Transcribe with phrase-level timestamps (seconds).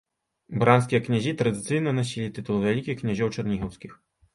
[0.63, 3.91] Бранскія князі традыцыйна насілі тытул вялікіх князёў чарнігаўскіх.